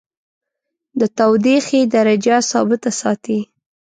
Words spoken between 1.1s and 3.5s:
تودیخي درجه ثابته ساتي.